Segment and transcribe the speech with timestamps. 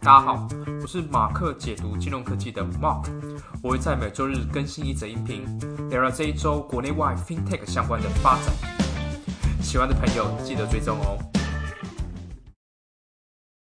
[0.00, 0.48] 大家好
[0.82, 3.06] 我是马克解读金融科技的 mark
[3.62, 5.44] 我会在每周日更新一则音频
[5.90, 8.52] 聊聊这一周国内外 fintech 相关的发展。
[9.62, 11.33] 喜欢的朋友记得追踪哦。